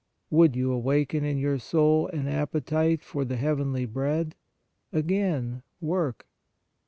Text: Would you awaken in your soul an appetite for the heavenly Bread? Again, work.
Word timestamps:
Would 0.31 0.55
you 0.55 0.71
awaken 0.71 1.23
in 1.23 1.37
your 1.37 1.59
soul 1.59 2.07
an 2.07 2.27
appetite 2.27 3.03
for 3.03 3.23
the 3.23 3.35
heavenly 3.35 3.85
Bread? 3.85 4.33
Again, 4.91 5.61
work. 5.79 6.27